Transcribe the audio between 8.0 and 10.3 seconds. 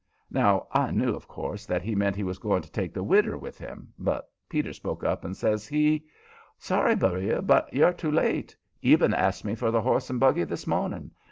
late. Eben asked me for the horse and